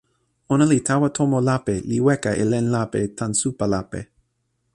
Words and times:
ona 0.53 0.65
li 0.71 0.79
tawa 0.87 1.07
tomo 1.17 1.37
lape, 1.49 1.75
li 1.89 1.97
weka 2.05 2.31
e 2.41 2.43
len 2.51 2.65
lape 2.75 3.01
tan 3.17 3.31
supa 3.41 3.65
lape. 3.73 4.01